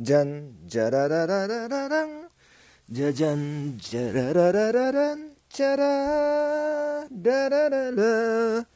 [0.00, 2.28] じゃんじゃららららららん
[2.88, 8.66] じゃじゃんじゃらららららんじゃららららら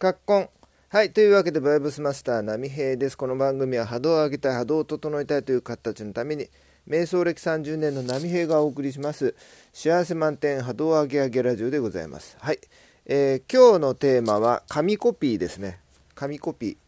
[0.00, 0.48] かっこん
[0.88, 3.16] はいというわけでバイブスマスター波平です。
[3.16, 6.48] この番組は波動を上げたい波動を整えたいという方たちのために
[6.88, 9.36] 瞑想歴30年の波平がお送りします。
[9.72, 12.36] 幸せ満点波動上げ上げラジオでございます。
[12.40, 12.58] はい、
[13.06, 15.78] えー、今日のテーマは紙コピーですね。
[16.16, 16.83] 紙コピー。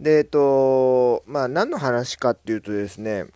[0.00, 3.26] でえっとまあ何の話かっていうとですね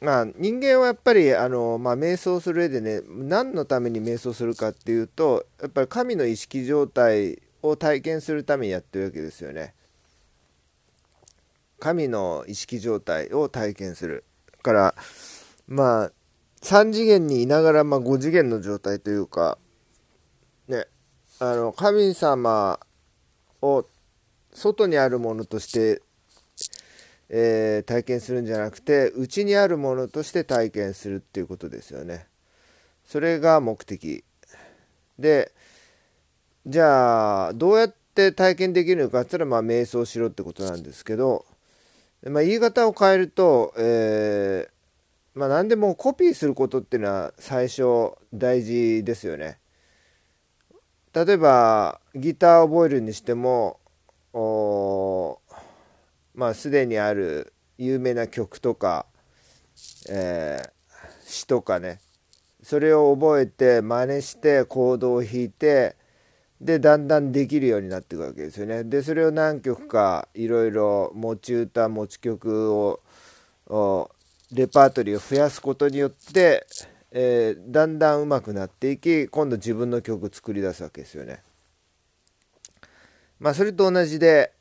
[0.00, 9.72] まあ、人間はやっぱりあの、まあ、瞑想する上でね何のために瞑想するかっていうとやっぱり神の意識状態を体験するためにやってるわけですよね。
[11.80, 14.24] 神の意識状態を体験する。
[14.52, 14.94] だから
[15.66, 16.12] まあ
[16.60, 19.56] 3次元にいながら、まあ、5次元の状態というか
[20.68, 20.86] ね
[21.38, 22.78] あの神様
[23.62, 23.86] を
[24.52, 26.02] 外にあるものとして
[27.28, 32.26] えー、体験するんじゃなくて内にあるものとして体験するっていうことですよね。
[33.04, 34.24] それが目的
[35.18, 35.52] で
[36.66, 41.44] じゃあどうやって体験できるのかって言ったらまあ瞑想しろってことなんですけど、
[42.26, 49.58] まあ、言い方を変えると、えー、まあ、何でもコピーすることっていうのは最初大事ですよね。
[51.12, 53.78] 例えばギターを覚えるにしても
[56.34, 59.06] まあすでにある有名な曲とか、
[60.08, 62.00] えー、詩とかね
[62.62, 65.96] それを覚えて真似してコードを弾いて
[66.60, 68.84] でだんだんできるようになっていくわけですよね。
[68.84, 73.00] でそれを何曲かいろいろ持ち歌持ち曲を
[74.50, 76.66] レパートリーを増やすことによって、
[77.10, 81.42] えー、だんだん上手くなっていき今度自分の曲作り出すわけですよね。
[83.38, 84.53] まあそれと同じで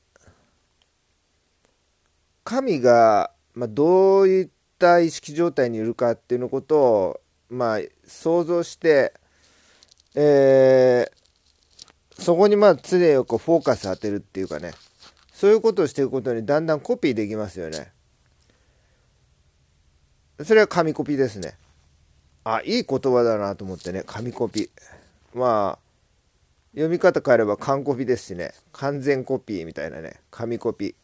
[2.44, 4.50] 神が、まあ、どういっ
[4.80, 9.14] た意識状態にいるかっていうのことを、まあ、想像して、
[10.16, 14.74] えー、そこにまあ常にこうフォーカス当てるっていうかね
[15.34, 17.92] そういうことをしていくことにだんだんコピーできますよね。
[20.44, 21.56] それは紙コピーですね。
[22.44, 24.70] あ、いい言葉だなと思ってね、紙コピー。
[25.38, 25.80] まあ、
[26.74, 30.96] 読み方変えれば完コピーですしね、完全コピーみたいなね、紙コピー。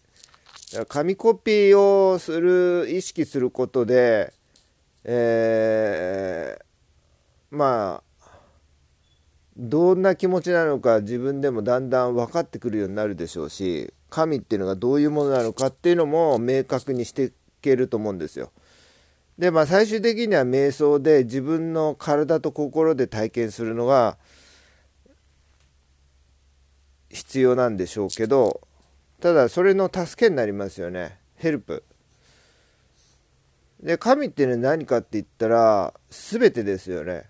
[0.88, 4.34] 紙コピーをする意識することで、
[5.03, 8.09] えー、まあ
[9.58, 17.31] どんな気持ちなのか自分でもだんだん分かってくるようになるでしょうし神っていうのがどういうものなのかっていうのも明確にしてい
[17.62, 18.52] けると思うんですよ。
[19.40, 24.18] でまあ最終的には瞑想で自分の体と心で体験するのが
[27.09, 28.62] 必要なんでしょうけど
[29.19, 31.19] ただそれの助けになりますよね。
[31.35, 31.84] ヘルプ。
[33.81, 37.29] で神っていうのは何かって言ったら全てですよね。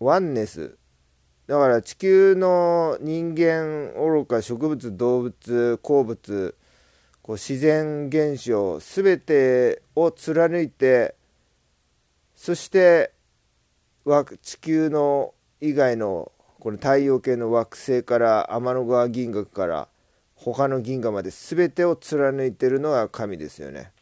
[0.00, 0.76] ワンネス
[1.46, 6.54] だから地球の人間愚か植物動物鉱物
[7.22, 11.14] こう自然現象全てを貫いて
[12.34, 13.12] そして
[14.42, 19.88] 地球の以外のこの太陽系の惑星から天の川銀河から
[20.52, 23.92] 他の銀河まで全てを貫いてるのが神ですよね。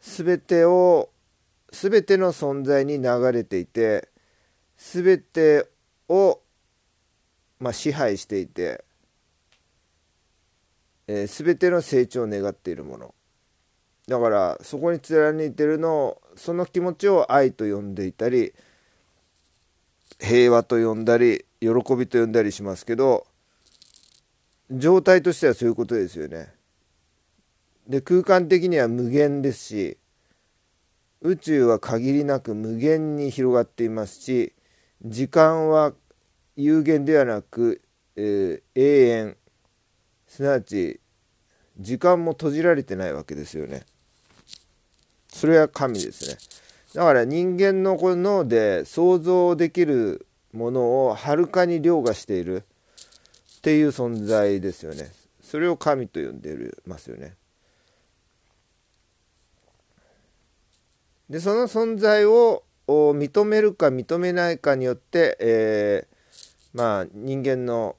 [0.00, 1.10] 全てを
[1.70, 4.08] 全ての存在に流れていて
[4.76, 5.68] 全て
[6.08, 6.40] を、
[7.58, 8.84] まあ、支配していて、
[11.06, 13.14] えー、全ての成長を願っているもの
[14.06, 18.52] だからそこに貫いてるのをその気持ちを愛と呼んでいたり
[20.20, 23.26] 平和と呼んだり喜びと呼んだりしますけど
[24.70, 26.52] 状態としてはそういうことですよね。
[27.86, 29.98] で空間的には無限ですし
[31.20, 34.54] 宇宙は限りなく無限に広がっていますし
[35.04, 35.92] 時間は
[36.56, 37.82] 有限ではなく、
[38.16, 39.36] えー、永遠
[40.26, 41.00] すなわち
[41.78, 43.84] 時間も閉じられてないわけですよね。
[45.28, 46.38] それは神ですね。
[46.94, 52.64] だから人間のこの脳で想像できるものをはるかに凌駕している。
[53.64, 55.10] っていう存在ですよね。
[55.40, 57.34] それを神と呼んでますよね。
[61.30, 67.96] でその存在を認めるか認めないかによって、えー、まあ人間の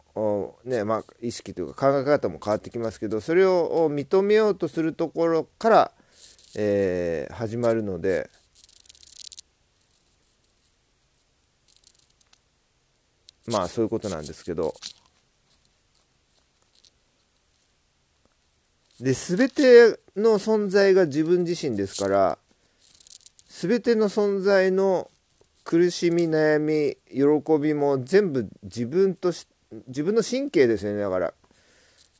[0.65, 5.91] ねまあ、意識というか考え方も変わってきますけどそれを認めようとするところから、
[6.55, 8.29] えー、始まるので
[13.47, 14.75] まあそういうことなんですけど
[18.99, 22.37] で全ての存在が自分自身ですから
[23.49, 25.09] 全ての存在の
[25.63, 29.47] 苦しみ悩み喜びも全部自分とし
[29.87, 31.33] 自分の神経ですよねだから。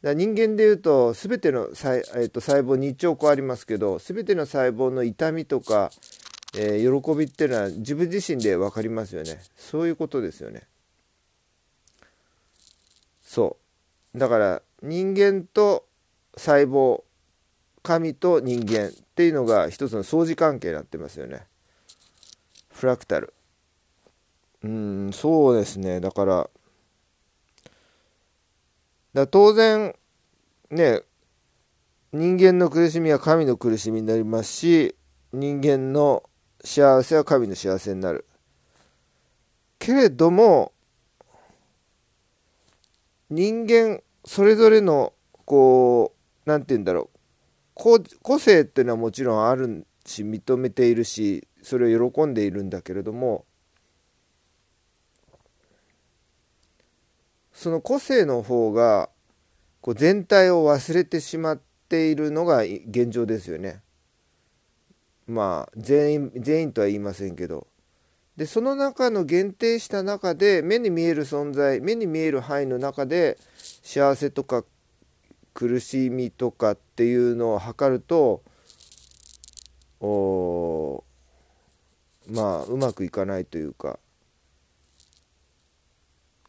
[0.01, 5.91] だ人間でいうと全ての細,、えー、と細胞2兆個ありますけど全ての細胞の痛みとか、
[6.55, 9.39] えー、喜びっていうのは自分自身で分かりますよね。
[9.55, 10.63] そういうことですよね。
[13.23, 13.57] そ
[14.13, 14.17] う。
[14.17, 15.84] だから人間と
[16.37, 17.03] 細胞
[17.83, 21.45] 神と人間っていうのが一つの相似関係になってますよね。
[22.71, 23.33] フラクタル。
[24.63, 25.99] うんそうですね。
[25.99, 26.49] だから
[29.13, 29.95] だ当然
[30.71, 31.01] ね
[32.11, 34.95] 人間の苦しみは神の苦しみになりますし
[35.31, 36.23] 人間の
[36.63, 38.25] 幸せは神の幸せになる。
[39.77, 40.71] けれども
[43.29, 45.13] 人間それぞれの
[45.45, 46.14] こう
[46.45, 47.19] 何て言うんだろう
[47.75, 53.45] 個性っていうのはもちろんあるし認めているしそれを喜んでいるんだけれども
[57.53, 59.09] その個性の方が
[59.81, 63.81] こう全体を忘れてしまっているのが現状ですよね。
[65.27, 67.67] まあ全員全員とは言いませんけど
[68.37, 73.37] でその中の限定した中で目に見える存在目に見える範囲の中で
[73.81, 74.63] 幸せとか
[75.55, 78.43] 苦しみとかっていうのを測ると
[80.01, 81.03] お
[82.29, 83.97] まあうまくいかないというか。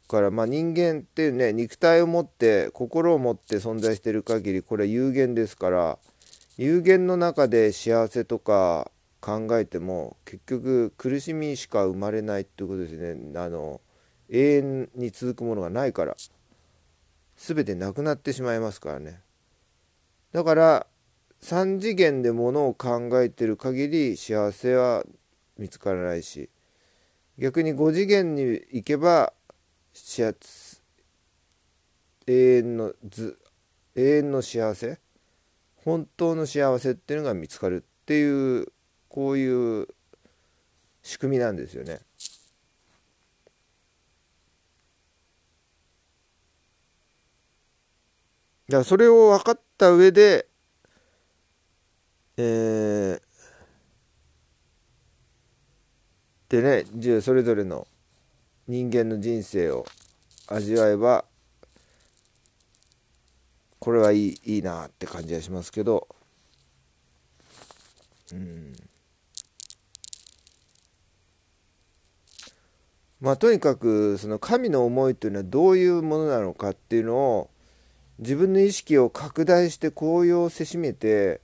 [0.09, 5.99] からまあ人間ってね肉体を持って心を持って存在してる限りこれは有限ですから
[6.57, 13.17] 有限の中で幸せとか考えても結局苦しみしか生まれないっていうことですね。
[13.39, 13.81] あの
[14.31, 16.17] 永遠に続くものがないから。
[17.37, 19.21] 全てなくなってしまいますからね
[20.33, 20.87] だから
[21.43, 25.05] 3次元でものを考えてる限り幸せは
[25.59, 26.49] 見つからないし
[27.39, 28.43] 逆に5次元に
[28.73, 29.33] 行けば
[32.27, 33.39] 永遠のず
[33.95, 34.99] 永遠の幸せ
[35.77, 38.67] 本当の幸せっていうのが見つかるっていう
[39.09, 39.89] こういう
[41.03, 42.01] 仕組みなんですよね。
[48.69, 50.47] だからそれを分かった上で、
[52.37, 53.21] えー、
[56.49, 57.87] でねじゃそれぞれの
[58.67, 59.85] 人間の人生を
[60.49, 61.25] 味わえば
[63.79, 66.09] これはいいいいなって感じがしますけど。
[68.33, 68.73] うん。
[73.21, 77.51] まあとにかくその神の思いというのはどういうものなのかっていうのを
[78.19, 81.41] 自分の意識を拡大して紅葉せしめて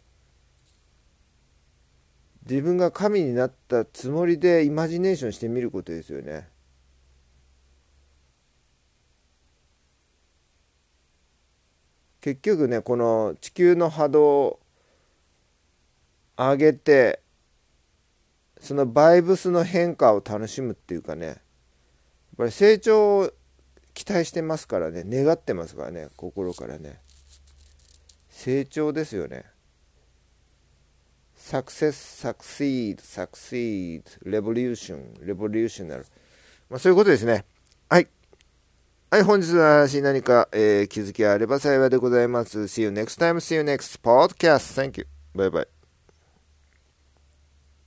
[2.48, 6.48] 自分が神になったつもりでイマジネーションしてみることですよね。
[12.20, 14.60] 結局ねこの地球の波動を
[16.36, 17.20] 上げて
[18.60, 21.36] そのバイブスの変化を楽しむっていうかねやっ
[22.38, 23.32] ぱり成長を
[23.94, 27.00] 期待してますからね願ってますからね心からね
[28.28, 29.44] 成長ですよね
[31.34, 36.06] サクセスサクシードサクシードレボリューションレボリューショナル
[36.70, 37.44] まあそういうことですね
[37.88, 38.08] はい
[39.12, 42.61] はい、本日の話に何か、えー、気づきがあれば幸いでございます。
[42.61, 43.40] See you next time.
[43.40, 44.75] See you next podcast.
[44.75, 45.06] Thank you.
[45.34, 45.72] Bye bye.